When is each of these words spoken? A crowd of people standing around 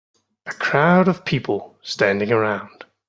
A 0.47 0.51
crowd 0.55 1.07
of 1.07 1.25
people 1.25 1.77
standing 1.83 2.31
around 2.31 2.85